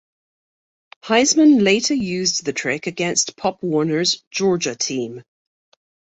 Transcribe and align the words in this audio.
Heisman 1.03 1.61
later 1.63 1.93
used 1.93 2.43
the 2.43 2.53
trick 2.53 2.87
against 2.87 3.37
Pop 3.37 3.61
Warner's 3.61 4.23
Georgia 4.31 4.75
team. 4.75 5.21